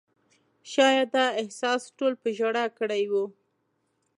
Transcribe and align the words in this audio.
شاید 0.71 1.07
دا 1.17 1.25
احساس 1.41 1.81
ټول 1.97 2.13
په 2.21 2.27
ژړا 2.37 2.65
کړي 2.79 3.03
وو. 3.11 3.25